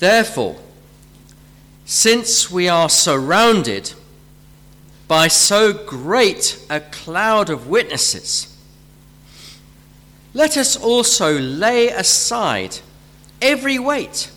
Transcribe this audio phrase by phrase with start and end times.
[0.00, 0.56] Therefore,
[1.84, 3.92] since we are surrounded
[5.06, 8.56] by so great a cloud of witnesses,
[10.32, 12.78] let us also lay aside
[13.42, 14.30] every weight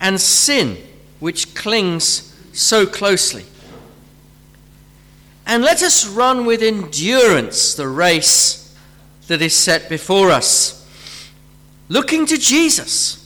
[0.00, 0.78] and sin
[1.20, 3.44] which clings so closely.
[5.46, 8.76] And let us run with endurance the race
[9.28, 10.84] that is set before us,
[11.88, 13.25] looking to Jesus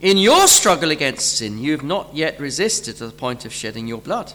[0.00, 3.88] In your struggle against sin, you have not yet resisted to the point of shedding
[3.88, 4.32] your blood.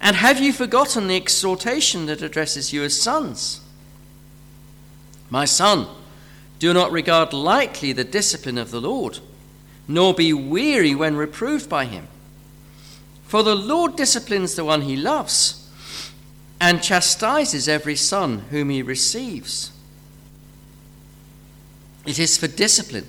[0.00, 3.60] And have you forgotten the exhortation that addresses you as sons?
[5.30, 5.88] My son,
[6.60, 9.18] do not regard lightly the discipline of the Lord,
[9.88, 12.06] nor be weary when reproved by him.
[13.26, 15.68] For the Lord disciplines the one he loves,
[16.60, 19.72] and chastises every son whom he receives.
[22.06, 23.08] It is for discipline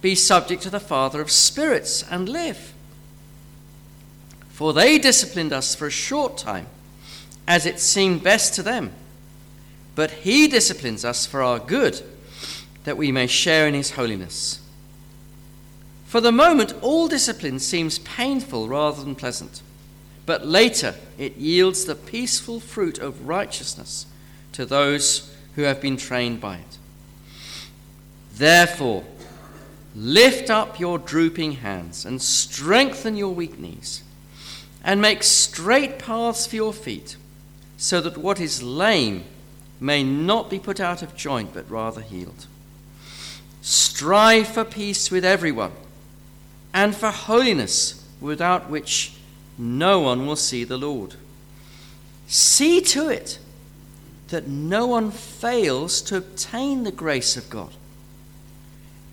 [0.00, 2.72] be subject to the Father of spirits and live.
[4.50, 6.66] For they disciplined us for a short time,
[7.46, 8.92] as it seemed best to them.
[9.94, 12.00] But he disciplines us for our good,
[12.84, 14.60] that we may share in his holiness.
[16.06, 19.60] For the moment, all discipline seems painful rather than pleasant,
[20.24, 24.06] but later it yields the peaceful fruit of righteousness
[24.52, 26.78] to those who have been trained by it.
[28.32, 29.04] Therefore,
[29.98, 34.02] Lift up your drooping hands and strengthen your weak knees,
[34.84, 37.16] and make straight paths for your feet,
[37.78, 39.24] so that what is lame
[39.80, 42.46] may not be put out of joint, but rather healed.
[43.62, 45.72] Strive for peace with everyone,
[46.74, 49.14] and for holiness, without which
[49.56, 51.14] no one will see the Lord.
[52.26, 53.38] See to it
[54.28, 57.72] that no one fails to obtain the grace of God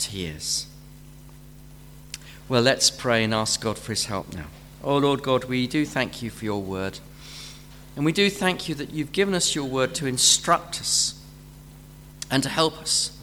[0.00, 0.66] tears.
[2.48, 4.46] Well, let's pray and ask God for his help now.
[4.82, 6.98] Oh, Lord God, we do thank you for your word.
[7.94, 11.22] And we do thank you that you've given us your word to instruct us
[12.30, 13.16] and to help us.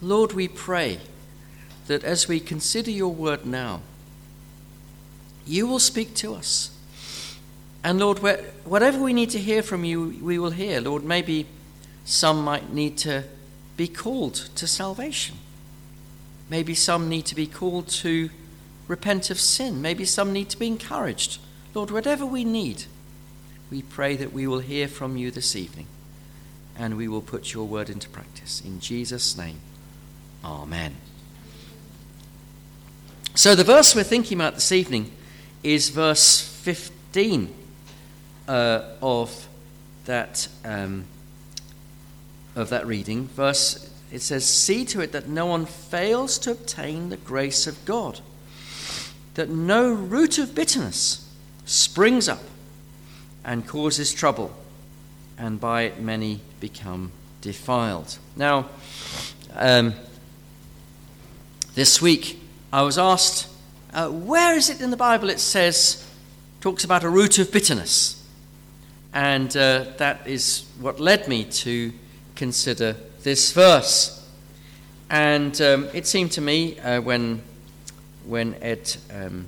[0.00, 1.00] Lord, we pray
[1.88, 3.80] that as we consider your word now,
[5.46, 6.70] you will speak to us.
[7.82, 10.80] And Lord, whatever we need to hear from you, we will hear.
[10.80, 11.46] Lord, maybe
[12.04, 13.24] some might need to
[13.76, 15.36] be called to salvation.
[16.50, 18.30] Maybe some need to be called to
[18.86, 19.82] repent of sin.
[19.82, 21.38] Maybe some need to be encouraged.
[21.74, 22.84] Lord, whatever we need,
[23.70, 25.86] we pray that we will hear from you this evening
[26.76, 28.62] and we will put your word into practice.
[28.64, 29.58] In Jesus' name,
[30.44, 30.94] Amen.
[33.34, 35.10] So, the verse we're thinking about this evening
[35.62, 37.52] is verse 15
[38.46, 39.48] uh, of,
[40.06, 41.04] that, um,
[42.54, 43.26] of that reading.
[43.28, 47.84] Verse it says, See to it that no one fails to obtain the grace of
[47.84, 48.20] God,
[49.34, 51.28] that no root of bitterness
[51.66, 52.42] springs up
[53.44, 54.54] and causes trouble,
[55.36, 58.18] and by it many become defiled.
[58.36, 58.68] Now,
[59.54, 59.94] um,
[61.74, 62.40] this week
[62.72, 63.48] I was asked,
[63.92, 66.06] uh, where is it in the Bible it says,
[66.60, 68.14] talks about a root of bitterness?
[69.12, 71.92] And uh, that is what led me to
[72.34, 74.26] consider this verse.
[75.10, 77.42] And um, it seemed to me uh, when,
[78.26, 79.46] when Ed um,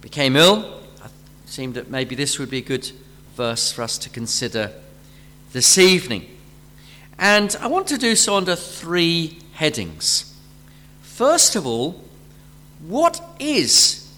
[0.00, 0.80] became ill.
[1.04, 1.10] It
[1.46, 2.90] seemed that maybe this would be a good
[3.34, 4.72] verse for us to consider
[5.52, 6.26] this evening.
[7.18, 10.36] And I want to do so under three headings.
[11.02, 12.04] First of all,
[12.86, 14.12] what is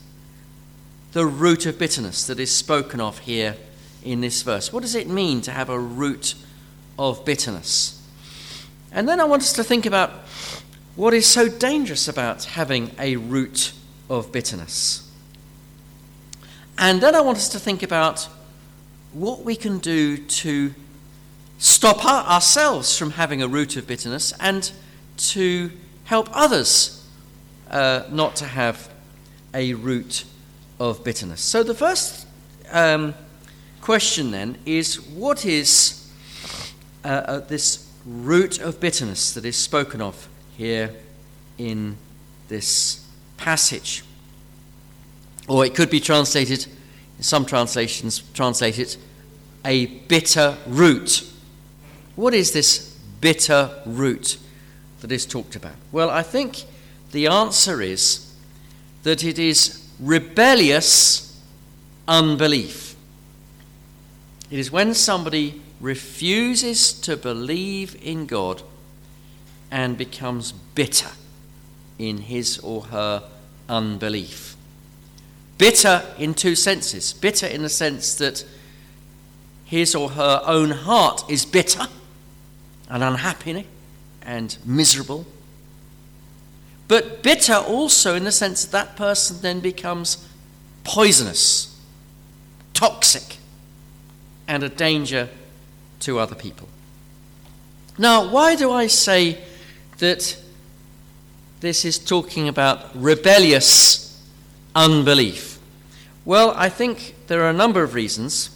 [1.13, 3.56] the root of bitterness that is spoken of here
[4.03, 4.73] in this verse?
[4.73, 6.35] What does it mean to have a root
[6.99, 8.00] of bitterness?
[8.93, 10.11] And then I want us to think about
[10.97, 13.73] what is so dangerous about having a root
[14.09, 15.09] of bitterness.
[16.77, 18.29] And then I want us to think about
[19.13, 20.75] what we can do to
[21.59, 24.73] stop ourselves from having a root of bitterness and
[25.17, 25.71] to
[26.05, 27.07] help others
[27.71, 28.91] uh, not to have
[29.55, 30.25] a root
[30.79, 31.41] of bitterness.
[31.41, 32.27] So, the first
[32.73, 33.15] um,
[33.81, 36.11] question then is what is
[37.05, 40.94] uh, uh, this root of bitterness that is spoken of here
[41.58, 41.97] in
[42.49, 43.06] this
[43.37, 44.02] passage?
[45.49, 46.67] Or it could be translated,
[47.19, 48.97] in some translations translate it,
[49.64, 51.26] a bitter root.
[52.17, 54.38] What is this bitter root
[55.00, 55.75] that is talked about?
[55.93, 56.64] Well, I think
[57.12, 58.35] the answer is
[59.03, 61.41] that it is rebellious
[62.06, 62.96] unbelief.
[64.50, 68.62] It is when somebody refuses to believe in God
[69.71, 71.11] and becomes bitter
[71.99, 73.29] in his or her
[73.69, 74.56] unbelief.
[75.59, 77.12] Bitter in two senses.
[77.12, 78.44] Bitter in the sense that
[79.65, 81.87] his or her own heart is bitter
[82.88, 83.67] and unhappy
[84.23, 85.27] and miserable.
[86.88, 90.27] But bitter also in the sense that that person then becomes
[90.82, 91.79] poisonous,
[92.75, 93.37] toxic,
[94.49, 95.29] and a danger
[96.00, 96.69] to other people.
[97.99, 99.38] Now, why do I say
[99.99, 100.37] that
[101.61, 104.23] this is talking about rebellious
[104.75, 105.58] unbelief?
[106.25, 108.50] Well, I think there are a number of reasons.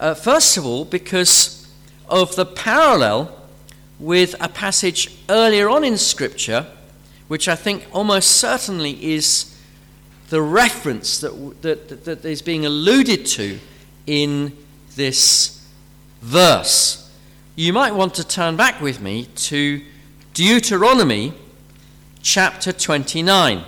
[0.00, 1.68] Uh, first of all, because
[2.08, 3.34] of the parallel
[3.98, 6.66] with a passage earlier on in Scripture,
[7.28, 9.56] which I think almost certainly is
[10.30, 13.58] the reference that, that, that is being alluded to
[14.06, 14.56] in
[14.96, 15.57] this
[16.20, 17.10] verse.
[17.56, 19.82] You might want to turn back with me to
[20.34, 21.34] Deuteronomy
[22.22, 23.62] chapter 29.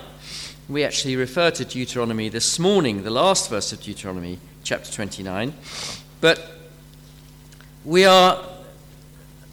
[0.69, 5.53] We actually referred to Deuteronomy this morning, the last verse of Deuteronomy chapter 29.
[6.21, 6.51] But
[7.83, 8.47] we are,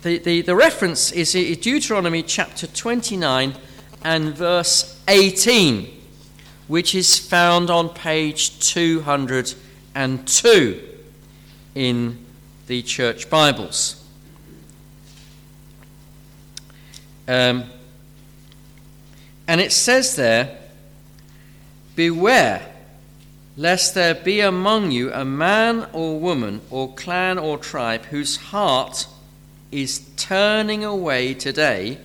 [0.02, 3.54] the, the, the reference is Deuteronomy chapter 29
[4.04, 5.88] and verse 18,
[6.68, 10.82] which is found on page 202
[11.74, 12.27] in
[12.68, 14.04] the church Bibles.
[17.26, 17.64] Um,
[19.46, 20.58] and it says there,
[21.96, 22.70] Beware
[23.56, 29.06] lest there be among you a man or woman or clan or tribe whose heart
[29.72, 31.98] is turning away today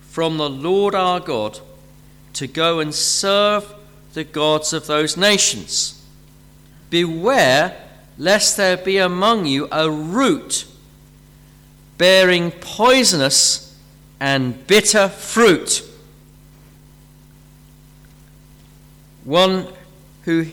[0.00, 1.60] from the Lord our God
[2.32, 3.74] to go and serve
[4.14, 6.02] the gods of those nations.
[6.88, 7.81] Beware
[8.18, 10.66] lest there be among you a root
[11.98, 13.78] bearing poisonous
[14.18, 15.88] and bitter fruit.
[19.24, 19.68] One
[20.22, 20.46] who,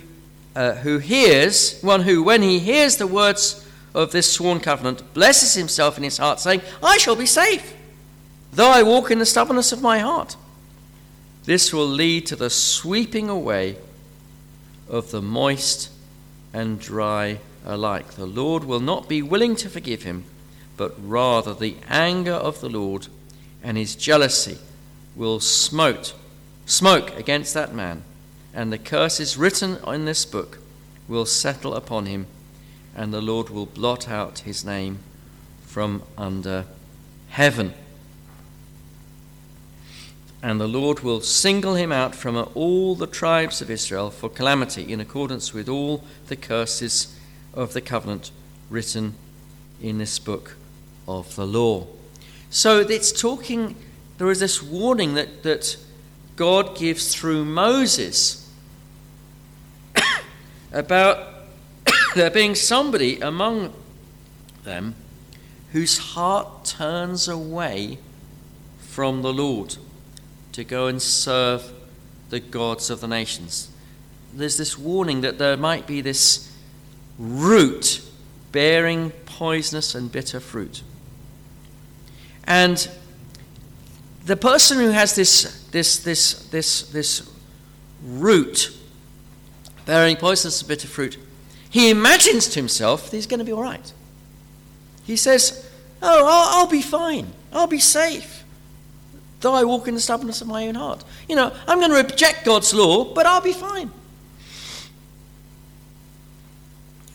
[0.55, 5.55] uh, who hears, one who, when he hears the words of this sworn covenant, blesses
[5.55, 7.75] himself in his heart, saying, I shall be safe,
[8.51, 10.36] though I walk in the stubbornness of my heart.
[11.45, 13.77] This will lead to the sweeping away
[14.88, 15.89] of the moist
[16.53, 18.12] and dry alike.
[18.12, 20.25] The Lord will not be willing to forgive him,
[20.77, 23.08] but rather the anger of the Lord
[23.63, 24.58] and his jealousy
[25.15, 26.13] will smote,
[26.65, 28.03] smoke against that man,
[28.53, 30.60] and the curses written in this book
[31.08, 32.27] will settle upon him,
[32.96, 35.00] and the Lord will blot out his name
[35.65, 36.65] from under
[37.29, 37.74] heaven.
[40.41, 44.91] And the Lord will single him out from all the tribes of Israel for calamity
[44.91, 47.13] in accordance with all the curses
[47.53, 48.31] of the covenant
[48.69, 49.15] written
[49.81, 50.55] in this book
[51.08, 51.88] of the law.
[52.50, 53.75] So it's talking,
[54.17, 55.75] there is this warning that, that
[56.38, 58.50] God gives through Moses
[60.72, 61.34] about
[62.15, 63.74] there being somebody among
[64.63, 64.96] them
[65.74, 67.98] whose heart turns away
[68.79, 69.75] from the Lord
[70.53, 71.72] to go and serve
[72.29, 73.70] the gods of the nations.
[74.34, 76.51] There's this warning that there might be this
[77.18, 78.01] root
[78.51, 80.84] bearing poisonous and bitter fruit.
[82.46, 82.89] And
[84.25, 87.29] the person who has this, this, this, this, this
[88.03, 88.75] root
[89.86, 91.18] bearing poisonous and bitter fruit,
[91.70, 93.94] he imagines to himself that he's going to be all right.
[95.03, 95.70] He says,
[96.01, 97.34] Oh, I'll, I'll be fine.
[97.51, 98.38] I'll be safe.
[99.41, 101.03] Though I walk in the stubbornness of my own heart.
[101.27, 103.91] You know, I'm going to reject God's law, but I'll be fine.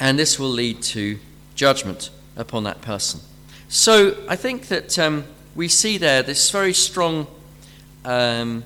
[0.01, 1.19] And this will lead to
[1.55, 3.21] judgment upon that person.
[3.69, 7.27] So I think that um, we see there this very strong
[8.05, 8.65] um,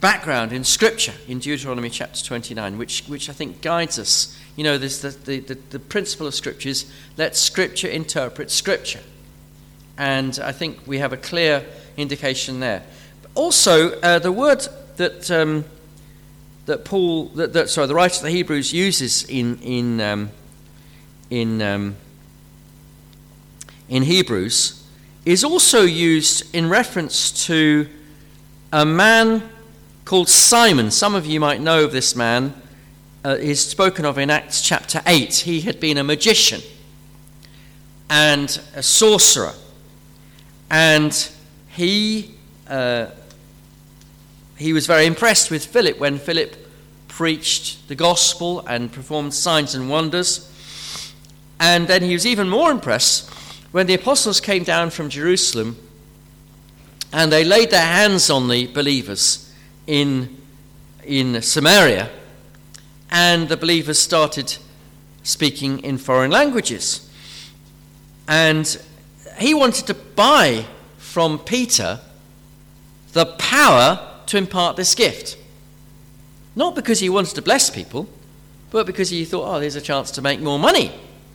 [0.00, 4.38] background in Scripture in Deuteronomy chapter 29, which, which I think guides us.
[4.56, 4.88] You know, the,
[5.24, 9.00] the, the, the principle of Scripture is let Scripture interpret Scripture.
[9.96, 11.64] And I think we have a clear
[11.98, 12.82] indication there.
[13.34, 15.64] Also, uh, the word that, um,
[16.66, 20.30] that Paul, that, that, sorry, the writer of the Hebrews uses in, in, um,
[21.28, 21.96] in, um,
[23.88, 24.86] in Hebrews
[25.26, 27.86] is also used in reference to
[28.72, 29.48] a man
[30.04, 30.90] called Simon.
[30.90, 32.54] Some of you might know of this man.
[33.24, 35.34] Uh, is spoken of in Acts chapter 8.
[35.34, 36.62] He had been a magician
[38.08, 39.52] and a sorcerer.
[40.70, 41.12] And
[41.78, 42.34] he,
[42.66, 43.06] uh,
[44.56, 46.56] he was very impressed with Philip when Philip
[47.06, 50.52] preached the gospel and performed signs and wonders.
[51.60, 53.30] And then he was even more impressed
[53.70, 55.76] when the apostles came down from Jerusalem
[57.12, 59.54] and they laid their hands on the believers
[59.86, 60.36] in,
[61.04, 62.10] in Samaria,
[63.08, 64.56] and the believers started
[65.22, 67.08] speaking in foreign languages.
[68.26, 68.82] And
[69.38, 70.66] he wanted to buy
[71.12, 72.00] from Peter
[73.12, 75.36] the power to impart this gift.
[76.54, 78.08] Not because he wanted to bless people,
[78.70, 80.92] but because he thought, oh, there's a chance to make more money.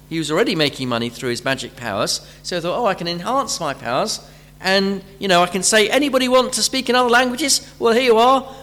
[0.09, 3.07] He was already making money through his magic powers, so he thought, oh, I can
[3.07, 4.19] enhance my powers
[4.63, 7.69] and you know I can say anybody want to speak in other languages?
[7.79, 8.55] Well, here you are.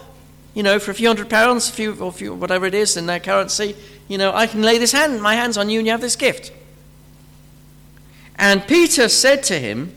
[0.53, 3.05] You know, for a few hundred pounds, a few or few, whatever it is in
[3.05, 3.75] their currency,
[4.09, 6.17] you know, I can lay this hand, my hands on you, and you have this
[6.17, 6.51] gift.
[8.35, 9.95] And Peter said to him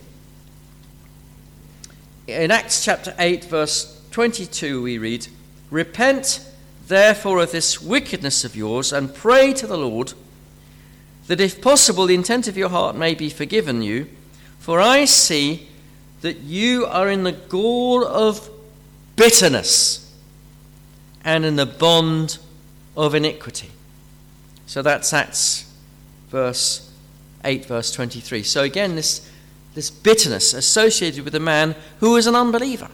[2.26, 5.26] in Acts chapter 8, verse 22, we read,
[5.70, 6.48] Repent
[6.86, 10.14] therefore of this wickedness of yours, and pray to the Lord
[11.26, 14.08] that if possible the intent of your heart may be forgiven you.
[14.58, 15.68] For I see
[16.20, 18.48] that you are in the gall of
[19.16, 20.12] bitterness
[21.22, 22.38] and in the bond
[22.96, 23.70] of iniquity.
[24.66, 25.70] So that's Acts
[26.30, 26.90] verse
[27.44, 28.42] 8, verse 23.
[28.42, 29.30] So again, this,
[29.74, 32.88] this bitterness associated with a man who was an unbeliever,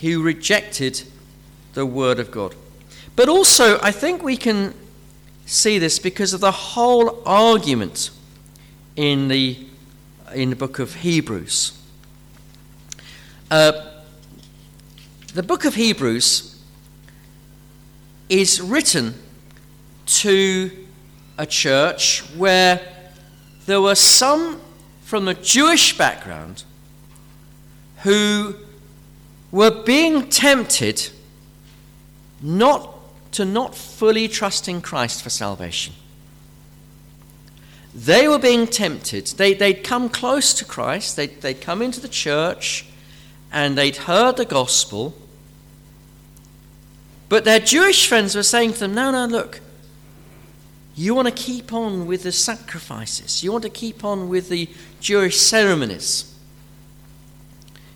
[0.00, 1.02] who rejected
[1.74, 2.54] the word of God.
[3.14, 4.74] But also, I think we can
[5.46, 8.10] see this because of the whole argument
[8.96, 9.66] in the
[10.34, 11.80] in the book of Hebrews.
[13.50, 13.72] Uh,
[15.34, 16.60] the book of Hebrews
[18.28, 19.14] is written
[20.06, 20.70] to
[21.38, 22.80] a church where
[23.66, 24.60] there were some
[25.06, 26.64] from a Jewish background
[27.98, 28.56] who
[29.52, 31.10] were being tempted
[32.42, 32.92] not
[33.30, 35.94] to not fully trust in Christ for salvation.
[37.94, 39.28] They were being tempted.
[39.28, 42.84] They, they'd come close to Christ, they'd, they'd come into the church,
[43.52, 45.14] and they'd heard the gospel.
[47.28, 49.60] But their Jewish friends were saying to them, No, no, look,
[50.96, 54.68] you want to keep on with the sacrifices, you want to keep on with the
[55.00, 56.32] Jewish ceremonies.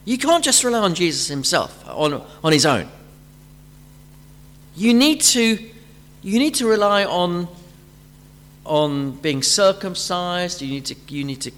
[0.04, 2.88] You can't just rely on Jesus himself, on, on his own.
[4.76, 5.58] You need to,
[6.22, 7.48] you need to rely on
[8.64, 10.62] on being circumcised.
[10.62, 11.50] You need to, you need to,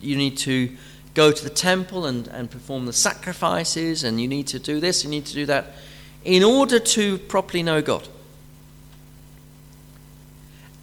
[0.00, 0.70] you need to
[1.14, 5.02] go to the temple and, and perform the sacrifices, and you need to do this,
[5.02, 5.72] you need to do that,
[6.24, 8.06] in order to properly know God.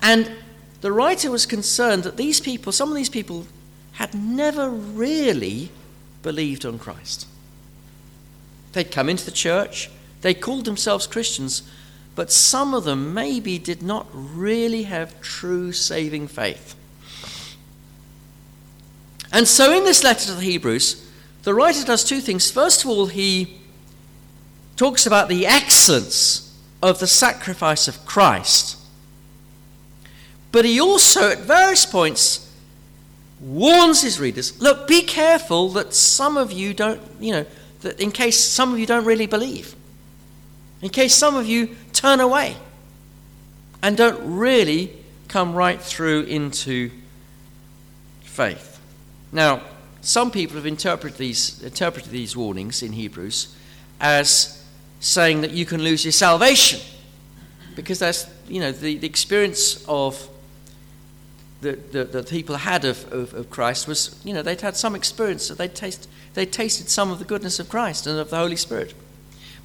[0.04, 0.30] And
[0.82, 3.48] the writer was concerned that these people, some of these people,
[3.94, 5.72] had never really
[6.22, 7.26] believed on Christ.
[8.74, 9.90] They'd come into the church,
[10.22, 11.64] they called themselves Christians,
[12.16, 16.76] but some of them maybe did not really have true saving faith.
[19.32, 21.10] And so, in this letter to the Hebrews,
[21.44, 22.52] the writer does two things.
[22.52, 23.58] First of all, he
[24.76, 28.78] talks about the excellence of the sacrifice of Christ,
[30.54, 32.48] but he also, at various points,
[33.42, 37.46] warns his readers look, be careful that some of you don't, you know,
[37.82, 39.76] that in case some of you don't really believe,
[40.82, 42.56] in case some of you turn away
[43.82, 44.94] and don't really
[45.28, 46.92] come right through into
[48.22, 48.80] faith.
[49.32, 49.64] Now,
[50.02, 53.56] some people have interpreted these, interpreted these warnings in Hebrews
[54.00, 54.64] as
[55.00, 56.80] saying that you can lose your salvation
[57.76, 60.30] because that's, you know, the, the experience of
[61.64, 64.96] that the, the people had of, of, of, Christ was, you know, they'd had some
[64.96, 68.38] experience, that they'd, taste, they'd tasted some of the goodness of Christ and of the
[68.38, 68.94] Holy Spirit.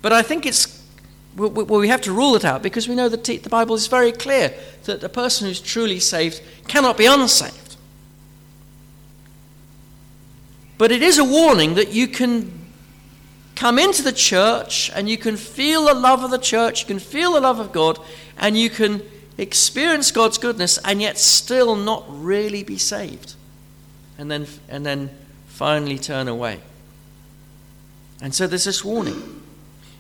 [0.01, 0.83] But I think it's,
[1.37, 4.13] well, we have to rule it out because we know that the Bible is very
[4.13, 7.77] clear that a person who's truly saved cannot be unsaved.
[10.79, 12.67] But it is a warning that you can
[13.57, 17.01] come into the church and you can feel the love of the church, you can
[17.01, 17.99] feel the love of God,
[18.39, 19.03] and you can
[19.39, 23.35] experience God's goodness and yet still not really be saved.
[24.19, 25.11] And then, and then
[25.47, 26.61] finally turn away.
[28.21, 29.43] And so there's this warning.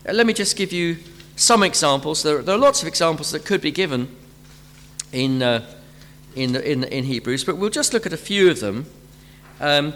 [0.07, 0.99] Uh, let me just give you
[1.37, 2.25] some examples.
[2.25, 4.15] There, there are lots of examples that could be given
[5.13, 5.65] in, uh,
[6.35, 8.87] in, in, in Hebrews, but we'll just look at a few of them.
[9.61, 9.95] Um,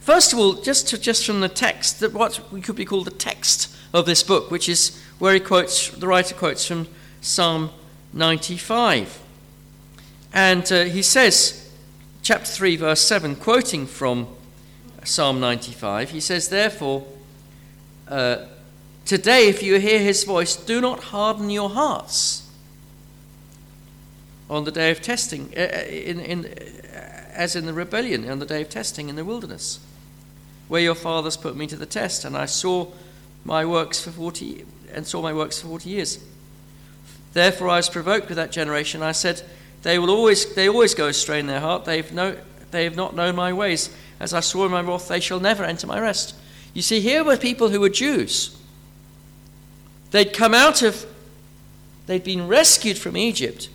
[0.00, 3.06] first of all, just, to, just from the text, that what we could be called
[3.06, 6.88] the text of this book, which is where he quotes, the writer quotes from
[7.20, 7.70] Psalm
[8.12, 9.20] 95.
[10.32, 11.70] And uh, he says,
[12.22, 14.28] chapter 3, verse 7, quoting from
[15.04, 17.06] Psalm 95, he says, Therefore,
[18.08, 18.46] uh,
[19.04, 22.48] today, if you hear his voice, do not harden your hearts
[24.48, 28.46] on the day of testing, uh, in, in, uh, as in the rebellion on the
[28.46, 29.78] day of testing in the wilderness,
[30.68, 32.88] where your fathers put me to the test, and I saw
[33.44, 36.24] my works for 40 and saw my works for 40 years.
[37.32, 39.02] Therefore, I was provoked with that generation.
[39.02, 39.42] I said,
[39.82, 41.84] They will always, they always go astray in their heart.
[41.84, 42.36] They've no,
[42.70, 43.90] they have not known my ways.
[44.18, 46.34] As I swore in my wrath, they shall never enter my rest.
[46.74, 48.56] You see, here were people who were Jews.
[50.10, 51.06] They'd come out of,
[52.06, 53.68] they'd been rescued from Egypt.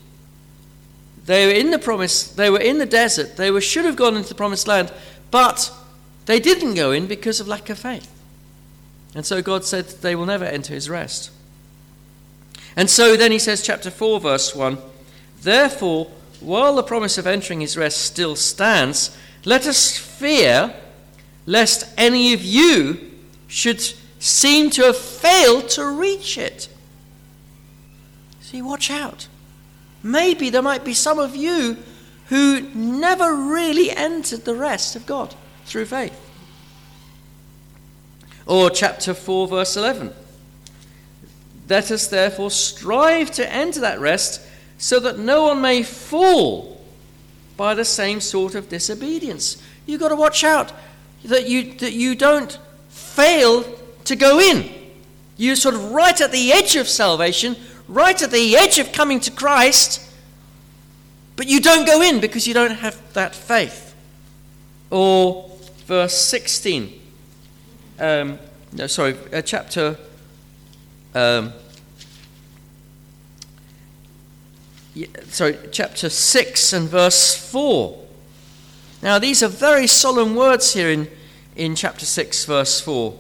[1.25, 3.37] They were in the promise, they were in the desert.
[3.37, 4.91] They were, should have gone into the promised land,
[5.31, 5.71] but
[6.25, 8.11] they didn't go in because of lack of faith.
[9.15, 11.31] And so God said they will never enter his rest.
[12.75, 14.77] And so then he says, chapter 4, verse 1
[15.41, 20.73] Therefore, while the promise of entering his rest still stands, let us fear
[21.45, 23.11] lest any of you
[23.47, 23.81] should
[24.19, 26.67] seem to have failed to reach it.
[28.41, 29.27] See, watch out.
[30.01, 31.77] Maybe there might be some of you
[32.27, 35.35] who never really entered the rest of God
[35.65, 36.19] through faith.
[38.45, 40.13] Or chapter 4, verse 11.
[41.67, 44.41] Let us therefore strive to enter that rest
[44.77, 46.81] so that no one may fall
[47.57, 49.61] by the same sort of disobedience.
[49.85, 50.71] You've got to watch out
[51.23, 53.63] that you, that you don't fail
[54.03, 54.71] to go in.
[55.37, 57.55] You're sort of right at the edge of salvation,
[57.87, 60.01] right at the edge of coming to Christ,
[61.35, 63.95] but you don't go in because you don't have that faith.
[64.89, 65.51] Or
[65.85, 67.01] verse 16.
[67.99, 68.39] Um,
[68.71, 69.97] no, sorry, uh, chapter
[71.15, 71.53] um,
[75.27, 78.03] sorry, chapter 6 and verse 4.
[79.01, 81.07] Now, these are very solemn words here in,
[81.55, 83.17] in chapter 6, verse 4.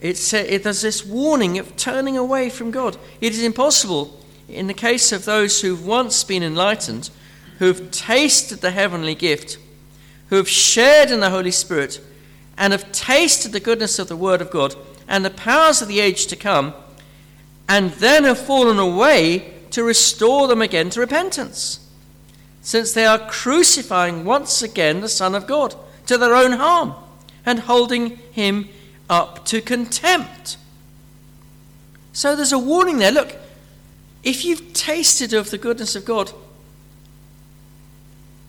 [0.00, 2.96] It's, it, there's this warning of turning away from God.
[3.20, 7.10] It is impossible, in the case of those who've once been enlightened,
[7.58, 9.58] who've tasted the heavenly gift,
[10.30, 12.00] who have shared in the Holy Spirit,
[12.56, 14.74] and have tasted the goodness of the Word of God
[15.08, 16.74] and the powers of the age to come,
[17.68, 21.80] and then have fallen away to restore them again to repentance,
[22.60, 25.74] since they are crucifying once again the Son of God
[26.06, 26.94] to their own harm
[27.46, 28.68] and holding him
[29.08, 30.56] up to contempt.
[32.12, 33.12] So there's a warning there.
[33.12, 33.36] Look,
[34.22, 36.32] if you've tasted of the goodness of God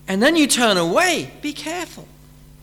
[0.06, 2.06] and then you turn away, be careful,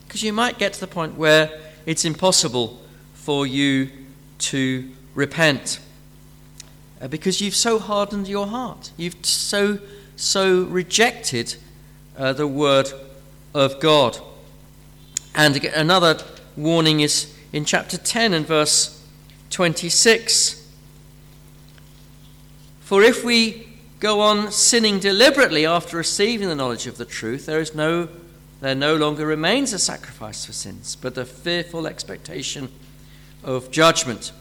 [0.07, 2.79] because you might get to the point where it's impossible
[3.15, 3.89] for you
[4.37, 5.79] to repent.
[7.01, 8.91] Uh, because you've so hardened your heart.
[8.95, 9.79] You've so,
[10.15, 11.55] so rejected
[12.15, 12.91] uh, the word
[13.55, 14.19] of God.
[15.33, 16.19] And another
[16.55, 19.03] warning is in chapter 10 and verse
[19.49, 20.69] 26.
[22.81, 23.67] For if we
[23.99, 28.09] go on sinning deliberately after receiving the knowledge of the truth, there is no
[28.59, 32.69] there no longer remains a sacrifice for sins, but the fearful expectation
[33.43, 34.31] of judgment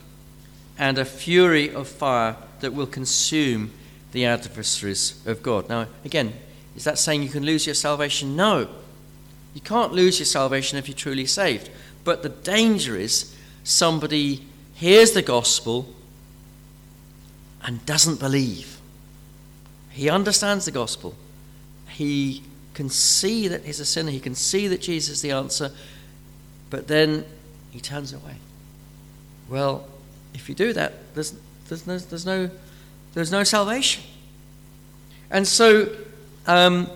[0.78, 3.70] and a fury of fire that will consume
[4.12, 5.68] the adversaries of God.
[5.68, 6.32] Now, again,
[6.76, 8.36] is that saying you can lose your salvation?
[8.36, 8.68] No.
[9.54, 11.70] You can't lose your salvation if you're truly saved.
[12.04, 15.92] But the danger is somebody hears the gospel
[17.62, 18.80] and doesn't believe.
[19.90, 21.14] He understands the gospel.
[21.90, 22.42] He
[22.74, 24.10] can see that he's a sinner.
[24.10, 25.70] He can see that Jesus is the answer.
[26.70, 27.24] But then
[27.70, 28.36] he turns away.
[29.48, 29.86] Well,
[30.32, 31.34] if you do that, there's,
[31.70, 32.50] there's, no, there's, no,
[33.14, 34.02] there's no salvation.
[35.30, 35.88] And so,
[36.46, 36.90] um,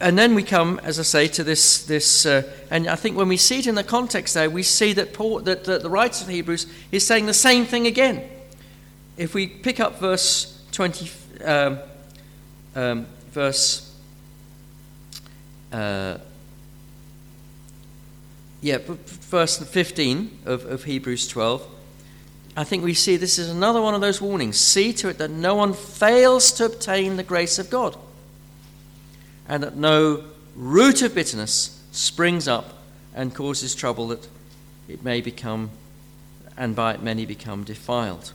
[0.00, 3.28] and then we come, as I say, to this, this uh, and I think when
[3.28, 6.24] we see it in the context there, we see that, Paul, that, that the writer
[6.24, 8.28] of Hebrews is saying the same thing again.
[9.16, 11.10] If we pick up verse 20,
[11.44, 11.78] um,
[12.74, 13.94] um, verse,
[15.72, 16.18] uh,
[18.60, 21.68] yeah, verse 15 of, of Hebrews 12,
[22.60, 24.60] I think we see this is another one of those warnings.
[24.60, 27.96] See to it that no one fails to obtain the grace of God
[29.48, 32.74] and that no root of bitterness springs up
[33.14, 34.28] and causes trouble that
[34.88, 35.70] it may become,
[36.54, 38.34] and by it many become defiled.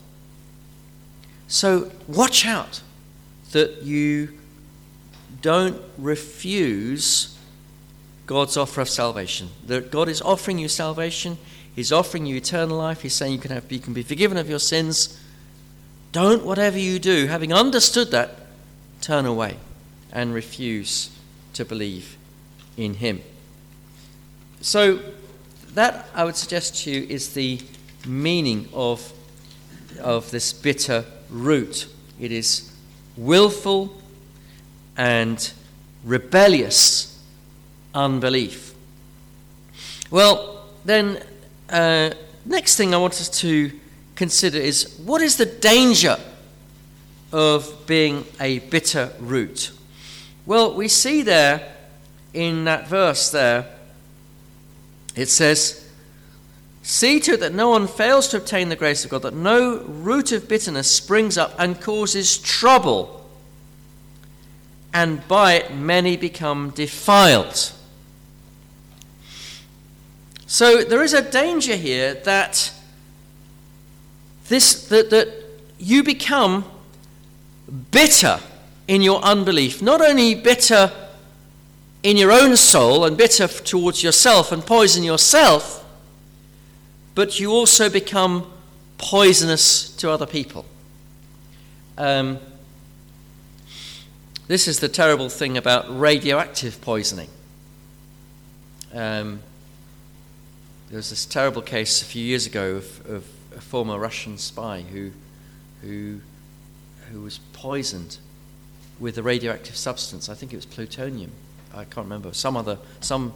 [1.48, 2.82] So watch out
[3.52, 4.30] that you
[5.44, 7.38] don't refuse
[8.26, 9.50] God's offer of salvation.
[9.68, 11.38] That God is offering you salvation,
[11.76, 14.50] He's offering you eternal life, He's saying you can, have, you can be forgiven of
[14.50, 15.22] your sins.
[16.12, 18.48] Don't, whatever you do, having understood that,
[19.02, 19.58] turn away
[20.14, 21.10] and refuse
[21.54, 22.16] to believe
[22.78, 23.22] in him.
[24.62, 25.00] So,
[25.74, 27.60] that I would suggest to you is the
[28.08, 29.12] meaning of,
[30.02, 31.88] of this bitter root.
[32.20, 32.72] It is
[33.18, 34.02] willful
[34.96, 35.52] and
[36.06, 37.22] rebellious
[37.94, 38.74] unbelief.
[40.10, 41.22] Well, then,
[41.70, 42.12] uh,
[42.46, 43.72] next thing I want us to
[44.16, 46.18] consider is what is the danger
[47.32, 49.72] of being a bitter root?
[50.46, 51.74] Well, we see there
[52.34, 53.68] in that verse there,
[55.16, 55.82] it says,
[56.84, 59.80] See to it that no one fails to obtain the grace of God, that no
[59.80, 63.26] root of bitterness springs up and causes trouble,
[64.94, 67.72] and by it many become defiled.
[70.48, 72.72] So there is a danger here that
[74.48, 75.28] this that, that
[75.80, 76.66] you become
[77.92, 78.40] bitter
[78.88, 80.92] in your unbelief, not only bitter
[82.04, 85.84] in your own soul and bitter towards yourself and poison yourself,
[87.16, 88.52] but you also become
[89.00, 90.66] poisonous to other people.
[91.98, 92.40] Um,
[94.48, 97.30] this is the terrible thing about radioactive poisoning.
[98.94, 99.42] Um,
[100.90, 104.82] there was this terrible case a few years ago of, of a former Russian spy
[104.82, 105.12] who,
[105.82, 106.20] who,
[107.12, 108.18] who was poisoned
[109.00, 110.30] with a radioactive substance.
[110.30, 111.32] I think it was plutonium.
[111.74, 112.34] I can't remember.
[112.34, 113.34] Some other, some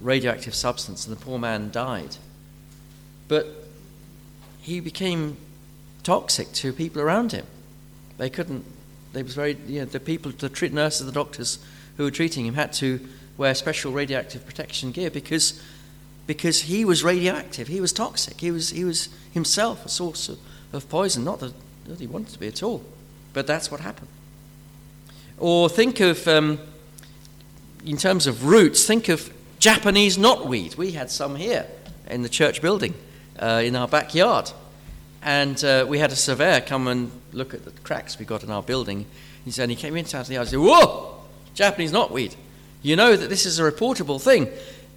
[0.00, 2.16] radioactive substance, and the poor man died.
[3.28, 3.46] But
[4.60, 5.36] he became
[6.02, 7.46] toxic to people around him.
[8.18, 8.64] They couldn't,
[9.12, 11.58] they was very, you know, the people, the treat, nurses, the doctors
[11.96, 13.00] who were treating him had to
[13.36, 15.60] wear special radioactive protection gear because,
[16.26, 17.68] because he was radioactive.
[17.68, 18.40] He was toxic.
[18.40, 20.38] He was, he was himself a source of,
[20.72, 21.24] of poison.
[21.24, 21.52] Not that,
[21.86, 22.82] that he wanted to be at all,
[23.32, 24.08] but that's what happened.
[25.38, 26.58] Or think of, um,
[27.84, 30.76] in terms of roots, think of Japanese knotweed.
[30.76, 31.66] We had some here
[32.08, 32.94] in the church building
[33.38, 34.50] uh, in our backyard.
[35.22, 38.50] And uh, we had a surveyor come and look at the cracks we got in
[38.50, 39.06] our building.
[39.44, 41.22] He said, and he came into the house and said, Whoa,
[41.54, 42.34] Japanese knotweed.
[42.82, 44.48] You know that this is a reportable thing.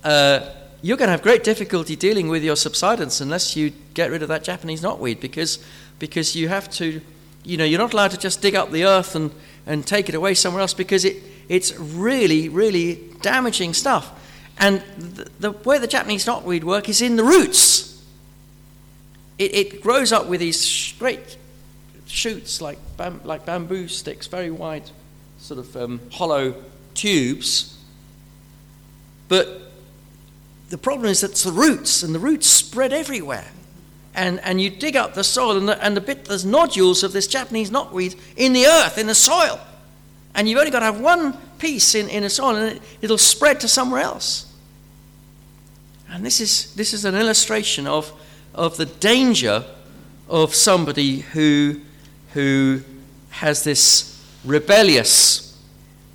[0.04, 0.50] Uh,
[0.82, 4.28] you're going to have great difficulty dealing with your subsidence unless you get rid of
[4.28, 5.64] that Japanese knotweed because,
[6.00, 7.02] because you have to,
[7.44, 9.32] you know, you're not allowed to just dig up the earth and,
[9.66, 11.18] and take it away somewhere else because it,
[11.50, 14.12] it's really, really damaging stuff.
[14.60, 18.04] And the, the way the Japanese knotweed work is in the roots.
[19.38, 21.38] It, it grows up with these great
[22.08, 24.90] shoots like, bam, like bamboo sticks, very wide,
[25.40, 26.56] sort of um, hollow
[26.94, 27.78] tubes.
[29.28, 29.67] But
[30.70, 33.48] the problem is it's the roots, and the roots spread everywhere
[34.18, 37.14] and, and you dig up the soil, and the, and the bit, there's nodules of
[37.14, 39.60] this Japanese knotweed in the earth, in the soil.
[40.34, 43.20] And you've only got to have one piece in, in the soil, and it, it'll
[43.20, 44.52] spread to somewhere else.
[46.10, 48.12] And this is, this is an illustration of,
[48.56, 49.64] of the danger
[50.28, 51.82] of somebody who,
[52.34, 52.82] who
[53.30, 55.62] has this rebellious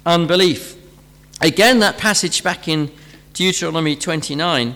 [0.04, 0.76] unbelief.
[1.40, 2.90] Again, that passage back in
[3.32, 4.74] Deuteronomy 29.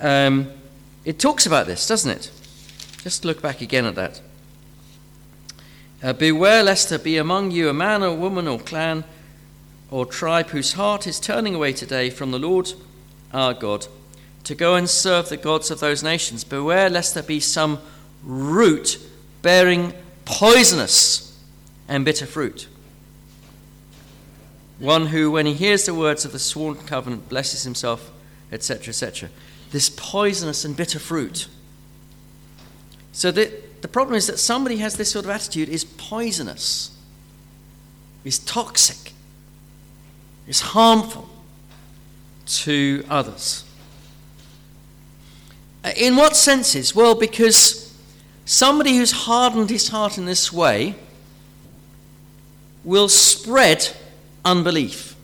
[0.00, 0.50] Um,
[1.04, 2.30] it talks about this, doesn't it?
[3.02, 4.20] Just look back again at that.
[6.02, 9.04] Uh, Beware lest there be among you a man or woman or clan
[9.90, 12.72] or tribe whose heart is turning away today from the Lord
[13.32, 13.86] our God
[14.44, 16.44] to go and serve the gods of those nations.
[16.44, 17.78] Beware lest there be some
[18.24, 18.98] root
[19.42, 19.92] bearing
[20.24, 21.38] poisonous
[21.88, 22.68] and bitter fruit.
[24.80, 28.10] One who, when he hears the words of the sworn covenant, blesses himself,
[28.50, 29.28] etc., etc
[29.70, 31.48] this poisonous and bitter fruit.
[33.12, 36.96] So the, the problem is that somebody has this sort of attitude is poisonous,
[38.24, 39.12] is toxic,
[40.46, 41.28] is harmful
[42.46, 43.64] to others.
[45.84, 46.94] Uh, in what senses?
[46.94, 47.96] Well, because
[48.44, 50.96] somebody who's hardened his heart in this way
[52.84, 53.90] will spread
[54.44, 55.16] unbelief,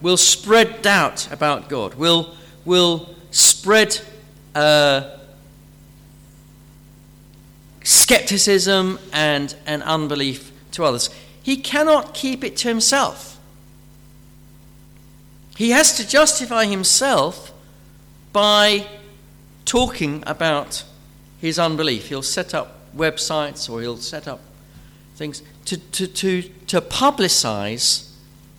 [0.00, 4.00] will spread doubt about God, will, will spread
[4.54, 5.10] uh,
[7.82, 11.10] skepticism and, and unbelief to others.
[11.42, 13.38] He cannot keep it to himself.
[15.56, 17.52] He has to justify himself
[18.32, 18.86] by
[19.64, 20.84] talking about
[21.40, 22.08] his unbelief.
[22.08, 24.40] He'll set up websites or he'll set up
[25.18, 28.10] things to, to, to, to publicize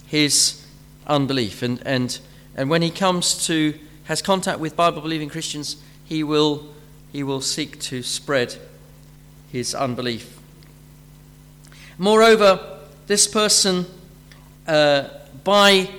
[0.06, 0.66] his
[1.08, 1.64] unbelief.
[1.64, 2.20] And, and,
[2.56, 6.68] and when he comes to, has contact with Bible believing Christians, he will,
[7.12, 8.56] he will seek to spread
[9.52, 10.38] his unbelief.
[11.98, 13.86] Moreover, this person,
[14.68, 15.06] uh,
[15.44, 15.90] by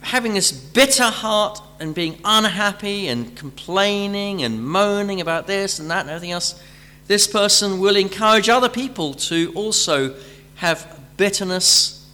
[0.00, 6.00] having this bitter heart and being unhappy and complaining and moaning about this and that
[6.00, 6.60] and everything else,
[7.08, 10.14] this person will encourage other people to also
[10.56, 12.06] have bitterness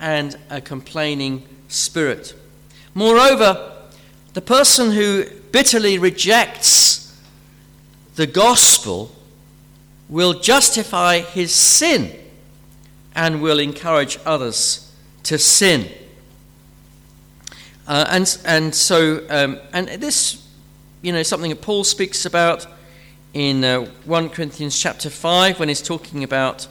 [0.00, 2.34] and a complaining spirit.
[2.94, 3.76] Moreover,
[4.32, 7.14] the person who bitterly rejects
[8.16, 9.14] the gospel
[10.08, 12.10] will justify his sin
[13.14, 15.86] and will encourage others to sin.
[17.86, 20.48] Uh, and, and so, um, and this,
[21.02, 22.66] you know, something that Paul speaks about
[23.32, 26.66] in uh, 1 Corinthians chapter 5 when he's talking about,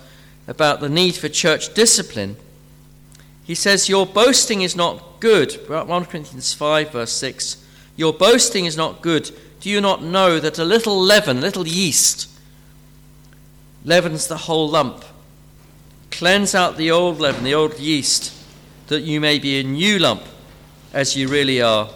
[0.47, 2.35] about the need for church discipline.
[3.43, 5.53] He says, Your boasting is not good.
[5.67, 7.65] 1 Corinthians 5, verse 6.
[7.95, 9.31] Your boasting is not good.
[9.59, 12.29] Do you not know that a little leaven, little yeast,
[13.83, 15.03] leavens the whole lump?
[16.11, 18.33] Cleanse out the old leaven, the old yeast,
[18.87, 20.23] that you may be a new lump,
[20.93, 21.89] as you really are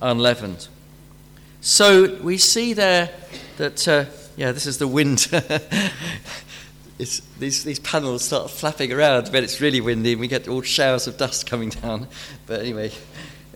[0.00, 0.68] unleavened.
[1.60, 3.10] So we see there
[3.58, 5.18] that, uh, yeah, this is the wind.
[6.98, 11.06] these, these panels start flapping around when it's really windy and we get all showers
[11.06, 12.08] of dust coming down.
[12.46, 12.92] But anyway,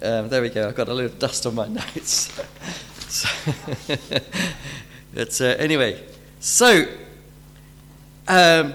[0.02, 0.68] um, there we go.
[0.68, 2.30] I've got a little dust on my notes.
[3.08, 3.28] so,
[5.14, 6.04] but uh, anyway,
[6.40, 6.84] so
[8.28, 8.74] um,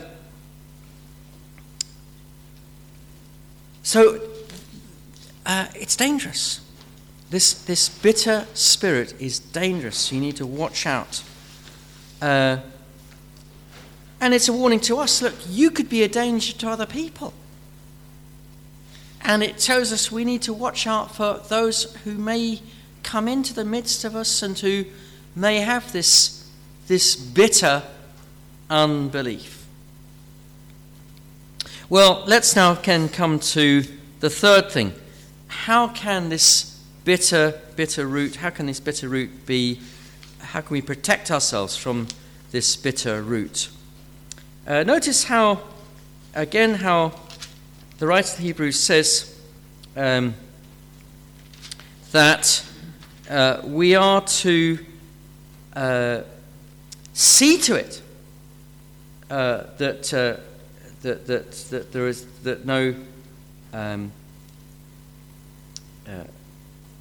[3.83, 4.21] so
[5.45, 6.61] uh, it's dangerous.
[7.29, 10.11] This, this bitter spirit is dangerous.
[10.11, 11.23] You need to watch out.
[12.21, 12.59] Uh,
[14.19, 17.33] and it's a warning to us look, you could be a danger to other people.
[19.21, 22.61] And it tells us we need to watch out for those who may
[23.03, 24.85] come into the midst of us and who
[25.35, 26.49] may have this,
[26.87, 27.83] this bitter
[28.69, 29.65] unbelief.
[31.89, 33.83] Well, let's now can come to
[34.19, 34.93] the third thing.
[35.47, 36.76] How can this
[37.07, 39.79] bitter, bitter root, how can this bitter root be,
[40.39, 42.05] how can we protect ourselves from
[42.51, 43.69] this bitter root?
[44.67, 45.61] Uh, notice how,
[46.35, 47.13] again, how
[47.99, 49.39] the writer of the Hebrews says
[49.95, 50.33] um,
[52.11, 52.65] that
[53.29, 54.77] uh, we are to
[55.77, 56.23] uh,
[57.13, 58.01] see to it
[59.29, 60.35] uh, that, uh,
[61.03, 62.93] that, that, that there is that no
[63.71, 64.11] um,
[66.05, 66.25] uh,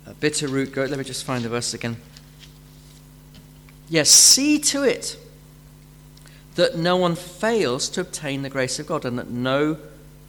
[0.07, 0.90] a bitter root goat.
[0.90, 1.97] Let me just find the verse again.
[3.88, 5.16] Yes, see to it
[6.57, 9.77] that no one fails to obtain the grace of God and that no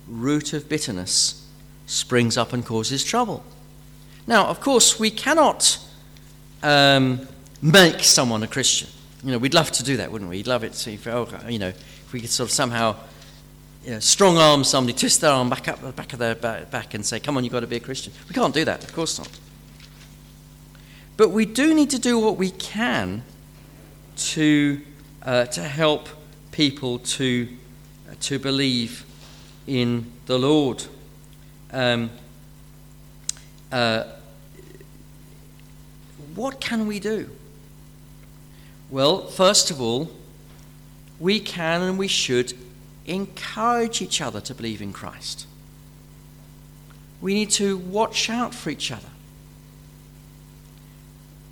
[0.08, 1.46] root of bitterness
[1.86, 3.44] springs up and causes trouble.
[4.28, 5.80] Now, of course, we cannot
[6.62, 7.28] um,
[7.62, 8.90] make someone a Christian.
[9.24, 10.38] You know, we'd love to do that, wouldn't we?
[10.38, 12.96] We'd love it to, if, oh, you know, if we could sort of somehow
[13.86, 16.94] you know, strong arm somebody, twist their arm back up the back of their back
[16.94, 18.12] and say, come on, you've got to be a Christian.
[18.28, 19.30] We can't do that, of course not.
[21.18, 23.24] But we do need to do what we can
[24.18, 24.82] to,
[25.24, 26.08] uh, to help
[26.52, 27.48] people to,
[28.08, 29.04] uh, to believe
[29.66, 30.86] in the Lord.
[31.74, 32.12] Um,
[33.72, 34.04] uh,
[36.36, 37.32] what can we do?
[38.92, 40.12] Well, first of all,
[41.20, 42.54] we can and we should
[43.08, 45.48] encourage each other to believe in Christ.
[47.22, 49.10] We need to watch out for each other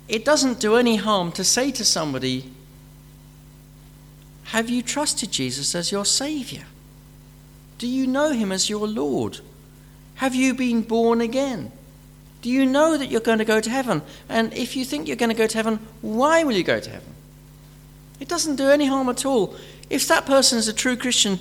[0.08, 2.50] it doesn't do any harm to say to somebody,
[4.44, 6.64] Have you trusted Jesus as your Saviour?
[7.78, 9.40] Do you know Him as your Lord?
[10.16, 11.72] Have you been born again?
[12.42, 14.02] Do you know that you're going to go to heaven?
[14.28, 16.90] And if you think you're going to go to heaven, why will you go to
[16.90, 17.14] heaven?
[18.20, 19.56] It doesn't do any harm at all.
[19.90, 21.38] If that person is a true Christian,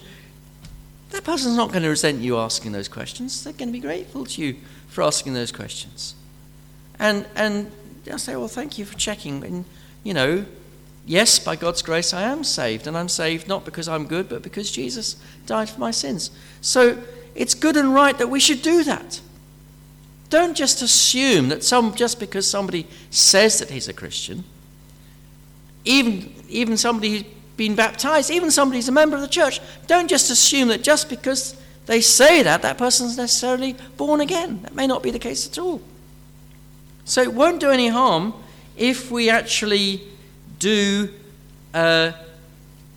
[1.11, 3.43] that person's not going to resent you asking those questions.
[3.43, 4.55] They're going to be grateful to you
[4.87, 6.15] for asking those questions.
[6.99, 7.71] And, and
[8.05, 9.43] they'll say, well, thank you for checking.
[9.43, 9.65] And,
[10.03, 10.45] you know,
[11.05, 12.87] yes, by God's grace, I am saved.
[12.87, 16.31] And I'm saved not because I'm good, but because Jesus died for my sins.
[16.61, 17.01] So
[17.33, 19.19] it's good and right that we should do that.
[20.29, 24.43] Don't just assume that some, just because somebody says that he's a Christian,
[25.83, 27.23] even, even somebody who's
[27.57, 31.09] been baptized, even somebody who's a member of the church, don't just assume that just
[31.09, 34.61] because they say that, that person's necessarily born again.
[34.63, 35.81] That may not be the case at all.
[37.05, 38.33] So it won't do any harm
[38.75, 40.01] if we actually
[40.59, 41.09] do
[41.73, 42.11] uh,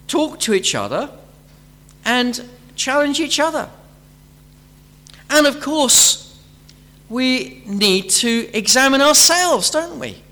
[0.06, 1.10] talk to each other
[2.04, 2.42] and
[2.74, 3.68] challenge each other.
[5.30, 6.24] And of course,
[7.08, 10.22] we need to examine ourselves, don't we?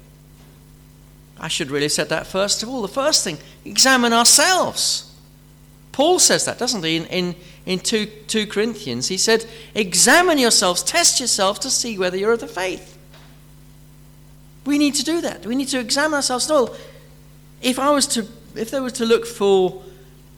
[1.39, 2.81] I should really have said that first of all.
[2.81, 5.15] The first thing, examine ourselves.
[5.93, 7.35] Paul says that, doesn't he, in, in,
[7.65, 9.09] in 2, 2 Corinthians?
[9.09, 12.96] He said, Examine yourselves, test yourselves to see whether you're of the faith.
[14.67, 15.47] We need to do that.
[15.47, 16.49] We need to examine ourselves.
[16.49, 16.75] No,
[17.63, 19.83] if I was to, if there was to look for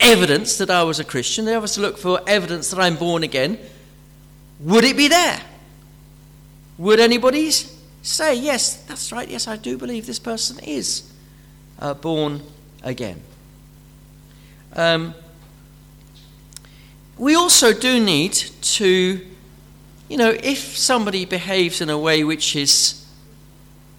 [0.00, 3.22] evidence that I was a Christian, I was to look for evidence that I'm born
[3.22, 3.58] again,
[4.60, 5.40] would it be there?
[6.76, 7.50] Would anybody
[8.02, 11.10] say, yes, that's right, yes, I do believe this person is
[11.78, 12.42] uh, born
[12.82, 13.20] again?
[14.76, 15.14] Um,
[17.16, 19.26] we also do need to,
[20.08, 22.97] you know, if somebody behaves in a way which is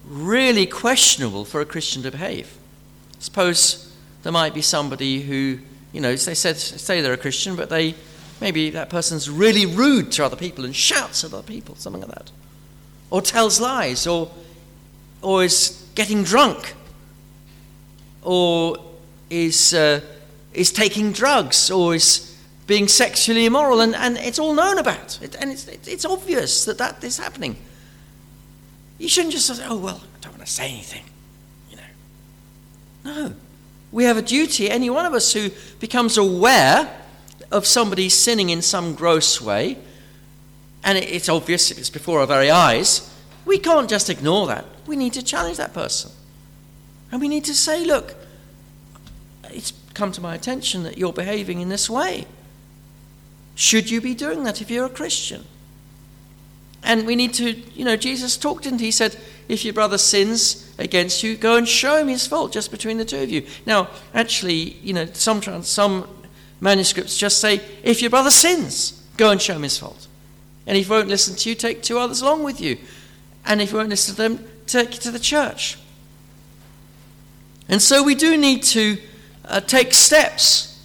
[0.10, 2.58] really questionable for a Christian to behave,
[3.20, 5.60] suppose there might be somebody who,
[5.94, 7.96] you know, they say they're a Christian, but they
[8.42, 12.12] maybe that person's really rude to other people and shouts at other people, something like
[12.12, 12.32] that,
[13.10, 14.32] or tells lies, or
[15.22, 16.74] or is getting drunk,
[18.24, 18.78] or
[19.30, 20.02] is uh,
[20.54, 22.36] is taking drugs, or is
[22.68, 25.20] being sexually immoral, and, and it's all known about.
[25.22, 27.58] It, and it's, it's obvious that that is happening.
[29.00, 31.04] You shouldn't just say, oh, well, I don't want to say anything.
[31.72, 31.84] You know.
[33.06, 33.34] No.
[33.92, 36.96] We have a duty, any one of us who becomes aware
[37.52, 39.78] of somebody sinning in some gross way,
[40.84, 43.12] and it's obvious, it's before our very eyes,
[43.46, 44.66] we can't just ignore that.
[44.86, 46.12] We need to challenge that person.
[47.12, 48.14] And we need to say, look,
[49.46, 52.28] it's come to my attention that you're behaving in this way.
[53.56, 55.46] Should you be doing that if you're a Christian?
[56.90, 59.16] And we need to, you know, Jesus talked and he said,
[59.48, 63.06] if your brother sins against you, go and show him his fault just between the
[63.06, 63.46] two of you.
[63.68, 66.08] Now, actually, you know, some, some
[66.60, 70.08] manuscripts just say, if your brother sins, go and show him his fault.
[70.66, 72.80] And if he won't listen to you, take two others along with you.
[73.46, 75.78] And if he won't listen to them, take you to the church.
[77.68, 78.98] And so we do need to
[79.46, 80.84] uh, take steps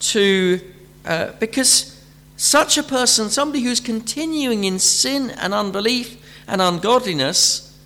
[0.00, 0.60] to,
[1.06, 1.97] uh, because
[2.38, 7.76] such a person, somebody who's continuing in sin and unbelief and ungodliness,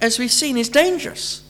[0.00, 1.42] as we've seen, is dangerous.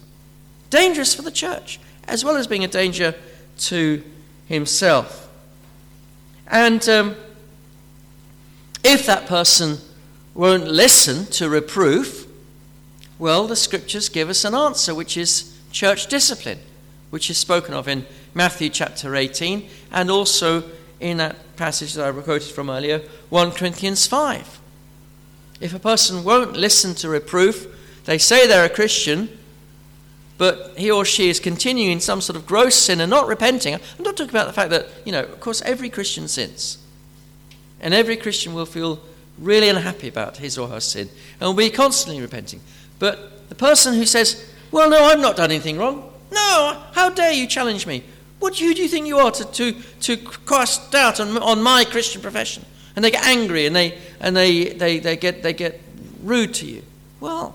[0.71, 3.15] Dangerous for the church, as well as being a danger
[3.59, 4.03] to
[4.47, 5.29] himself.
[6.47, 7.17] And um,
[8.83, 9.77] if that person
[10.35, 12.27] won't listen to reproof,
[13.19, 16.61] well, the scriptures give us an answer, which is church discipline,
[17.11, 20.65] which is spoken of in Matthew chapter 18 and also
[21.01, 24.61] in that passage that I quoted from earlier, 1 Corinthians 5.
[25.61, 27.67] If a person won't listen to reproof,
[28.05, 29.29] they say they're a Christian,
[30.39, 33.75] but he or she is continuing some sort of gross sin and not repenting.
[33.75, 36.79] I'm not talking about the fact that, you know, of course, every Christian sins.
[37.81, 39.01] And every Christian will feel
[39.39, 41.09] really unhappy about his or her sin
[41.41, 42.61] and will be constantly repenting.
[42.99, 46.11] But the person who says, Well, no, I've not done anything wrong.
[46.31, 48.05] No, how dare you challenge me?
[48.41, 51.85] What who do you think you are to, to, to cast doubt on, on my
[51.85, 52.65] Christian profession?
[52.97, 55.81] And they get angry and they, and they, they, they, get, they get
[56.23, 56.83] rude to you.
[57.21, 57.55] Well,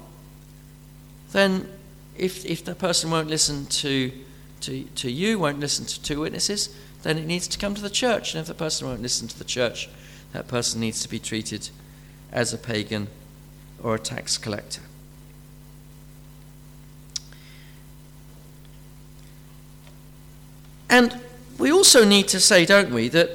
[1.32, 1.68] then
[2.16, 4.12] if, if the person won't listen to,
[4.62, 7.90] to, to you, won't listen to two witnesses, then it needs to come to the
[7.90, 8.34] church.
[8.34, 9.90] And if the person won't listen to the church,
[10.34, 11.70] that person needs to be treated
[12.32, 13.08] as a pagan
[13.82, 14.82] or a tax collector.
[20.90, 21.20] And
[21.58, 23.30] we also need to say, don't we, that,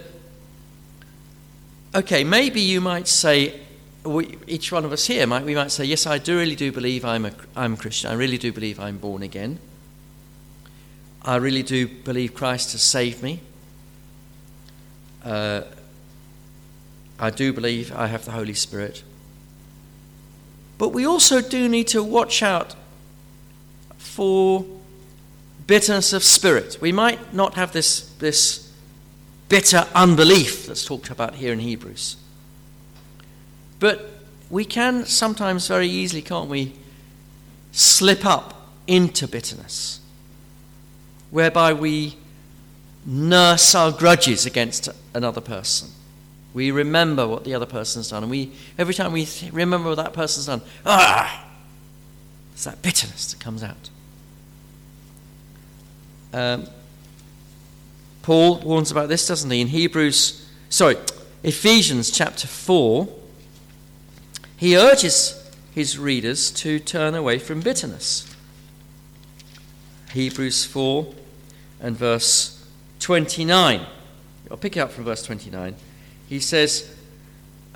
[1.95, 3.61] okay, maybe you might say,
[4.05, 6.73] we, each one of us here, might, we might say, yes, I do really do
[6.73, 8.11] believe I'm a, I'm a Christian.
[8.11, 9.59] I really do believe I'm born again.
[11.23, 13.41] I really do believe Christ has saved me.
[15.23, 15.63] Uh,
[17.19, 19.03] I do believe I have the Holy Spirit.
[20.79, 22.75] But we also do need to watch out
[23.99, 24.65] for
[25.71, 26.79] bitterness of spirit.
[26.81, 28.73] We might not have this, this
[29.49, 32.17] bitter unbelief that's talked about here in Hebrews.
[33.79, 34.11] But
[34.51, 36.73] we can sometimes very easily, can't we,
[37.71, 40.01] slip up into bitterness,
[41.31, 42.17] whereby we
[43.07, 45.89] nurse our grudges against another person.
[46.53, 49.99] We remember what the other person's done, and we every time we th- remember what
[49.99, 51.47] that person's done, ah,
[52.55, 53.89] it's that bitterness that comes out.
[56.33, 56.67] Um,
[58.23, 59.61] Paul warns about this, doesn't he?
[59.61, 60.97] In Hebrews, sorry,
[61.43, 63.09] Ephesians chapter 4,
[64.57, 68.33] he urges his readers to turn away from bitterness.
[70.13, 71.15] Hebrews 4
[71.81, 72.65] and verse
[72.99, 73.87] 29.
[74.51, 75.75] I'll pick it up from verse 29.
[76.29, 76.95] He says,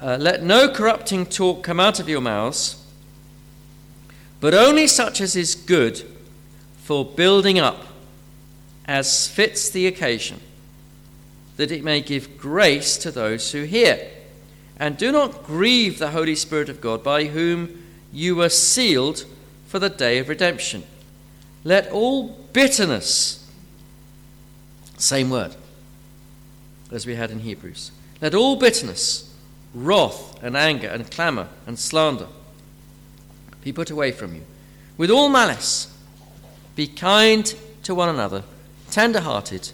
[0.00, 2.84] uh, Let no corrupting talk come out of your mouths,
[4.40, 6.02] but only such as is good
[6.78, 7.86] for building up
[8.86, 10.40] as fits the occasion,
[11.56, 14.10] that it may give grace to those who hear.
[14.78, 19.24] And do not grieve the Holy Spirit of God, by whom you were sealed
[19.68, 20.84] for the day of redemption.
[21.62, 23.50] Let all bitterness,
[24.98, 25.54] same word
[26.90, 29.34] as we had in Hebrews, let all bitterness,
[29.74, 32.28] wrath, and anger, and clamour, and slander
[33.62, 34.42] be put away from you.
[34.96, 35.92] With all malice,
[36.76, 37.52] be kind
[37.84, 38.44] to one another
[38.94, 39.72] tender hearted,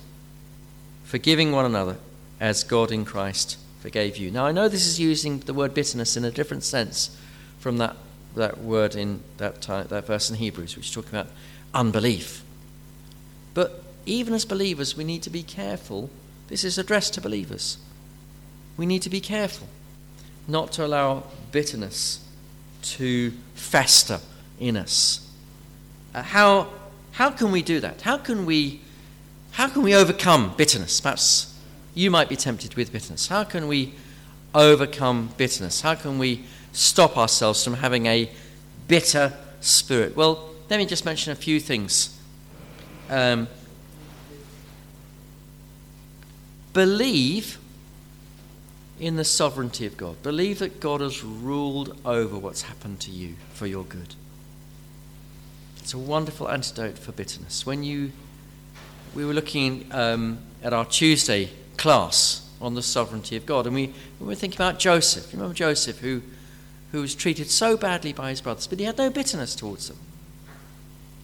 [1.05, 1.99] forgiving one another
[2.41, 4.31] as God in Christ forgave you.
[4.31, 7.15] Now, I know this is using the word bitterness in a different sense
[7.59, 7.97] from that,
[8.35, 11.27] that word in that, time, that verse in Hebrews, which is talking about
[11.75, 12.43] unbelief.
[13.53, 16.09] But even as believers, we need to be careful.
[16.49, 17.77] This is addressed to believers.
[18.79, 19.69] We need to be careful
[20.49, 22.27] not to allow bitterness
[22.83, 24.21] to fester
[24.59, 25.31] in us.
[26.15, 26.69] Uh, how,
[27.13, 28.01] how can we do that?
[28.01, 28.81] How can we
[29.53, 31.01] how can we overcome bitterness?
[31.01, 31.59] Perhaps
[31.95, 33.29] you might be tempted with bitterness.
[33.29, 33.95] How can we
[34.55, 35.81] overcome bitterness?
[35.81, 38.31] How can we stop ourselves from having a
[38.89, 40.17] bitter spirit?
[40.17, 42.19] Well, let me just mention a few things.
[43.09, 43.49] Um,
[46.73, 47.59] believe
[49.01, 50.23] in the sovereignty of God.
[50.23, 54.15] Believe that God has ruled over what's happened to you for your good.
[55.79, 57.65] It's a wonderful antidote for bitterness.
[57.65, 58.13] When you
[59.15, 63.93] we were looking um, at our Tuesday class on the sovereignty of God, and we,
[64.21, 65.33] we were thinking about Joseph.
[65.33, 66.23] You remember Joseph, who,
[66.93, 69.99] who was treated so badly by his brothers, but he had no bitterness towards them.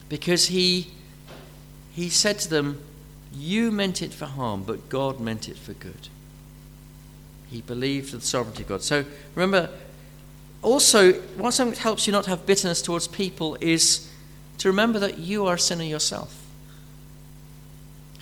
[0.09, 0.89] Because he,
[1.93, 2.81] he said to them,
[3.33, 6.09] You meant it for harm, but God meant it for good.
[7.51, 8.83] He believed in the sovereignty of God.
[8.83, 9.71] So remember,
[10.63, 14.11] also, what helps you not have bitterness towards people is
[14.59, 16.46] to remember that you are a sinner yourself.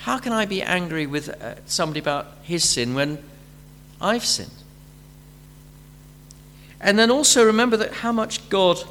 [0.05, 3.25] How can I be angry with uh, somebody about his sin when
[4.03, 4.51] I've sinned?
[6.79, 8.85] And then also remember that how much God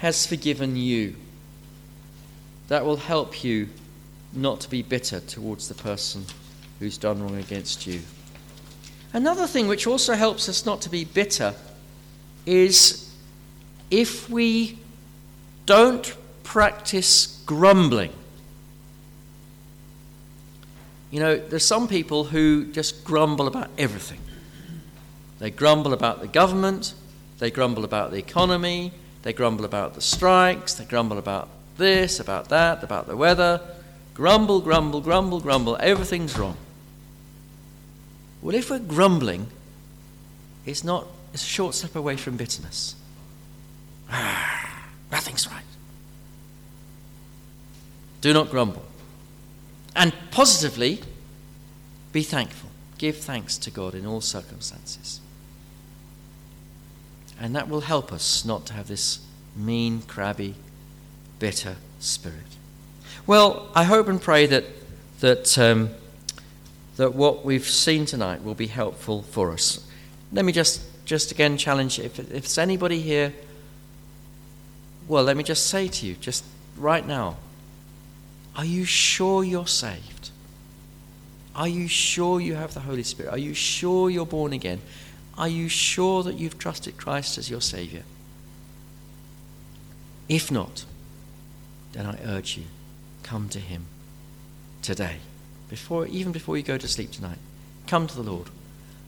[0.00, 1.16] has forgiven you.
[2.68, 3.70] That will help you
[4.34, 6.26] not to be bitter towards the person
[6.78, 8.02] who's done wrong against you.
[9.14, 11.54] Another thing which also helps us not to be bitter
[12.44, 13.10] is
[13.90, 14.78] if we
[15.64, 18.12] don't practice grumbling.
[21.14, 24.18] You know, there's some people who just grumble about everything.
[25.38, 26.92] They grumble about the government,
[27.38, 28.90] they grumble about the economy,
[29.22, 33.60] they grumble about the strikes, they grumble about this, about that, about the weather.
[34.12, 36.56] Grumble, grumble, grumble, grumble, everything's wrong.
[38.42, 39.46] Well, if we're grumbling,
[40.66, 42.96] it's not it's a short step away from bitterness.
[44.10, 45.62] Ah, nothing's right.
[48.20, 48.84] Do not grumble.
[49.96, 51.00] And positively,
[52.12, 52.70] be thankful.
[52.98, 55.20] Give thanks to God in all circumstances.
[57.40, 59.20] And that will help us not to have this
[59.56, 60.54] mean, crabby,
[61.38, 62.38] bitter spirit.
[63.26, 64.64] Well, I hope and pray that,
[65.20, 65.90] that, um,
[66.96, 69.84] that what we've seen tonight will be helpful for us.
[70.32, 73.32] Let me just, just again challenge if, if there's anybody here,
[75.08, 76.44] well, let me just say to you, just
[76.76, 77.36] right now,
[78.56, 80.30] are you sure you're saved?
[81.54, 83.30] Are you sure you have the Holy Spirit?
[83.30, 84.80] Are you sure you're born again?
[85.36, 88.02] Are you sure that you've trusted Christ as your Savior?
[90.28, 90.84] If not,
[91.92, 92.64] then I urge you,
[93.22, 93.86] come to Him
[94.82, 95.16] today,
[95.68, 97.38] before, even before you go to sleep tonight.
[97.86, 98.48] Come to the Lord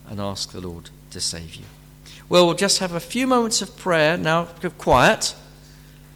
[0.09, 1.65] and ask the Lord to save you.
[2.29, 5.35] Well, we'll just have a few moments of prayer now, of quiet,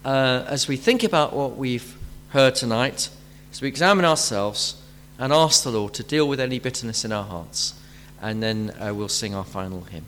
[0.05, 1.97] uh, as we think about what we've
[2.31, 3.11] heard tonight
[3.53, 4.81] So we examine ourselves
[5.19, 7.75] and ask the Lord to deal with any bitterness in our hearts,
[8.23, 10.07] and then uh, we'll sing our final hymn.